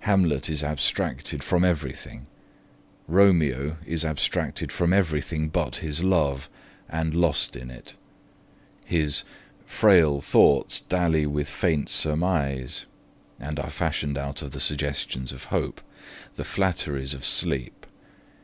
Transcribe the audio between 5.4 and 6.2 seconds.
but his